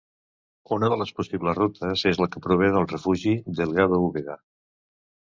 Una 0.75 0.87
de 0.93 0.95
les 1.01 1.09
possibles 1.17 1.59
rutes 1.59 2.03
és 2.11 2.19
la 2.21 2.27
que 2.35 2.41
prové 2.45 2.69
del 2.77 2.87
refugi 2.93 3.35
Delgado 3.61 4.01
Úbeda. 4.07 4.39